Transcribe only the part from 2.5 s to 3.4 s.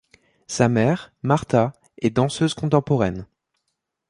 contemporaine.